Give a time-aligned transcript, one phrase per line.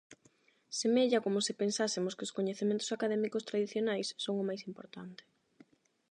[0.79, 5.23] Semella coma se pensásemos que os coñecementos académicos tradicionais son o máis importante.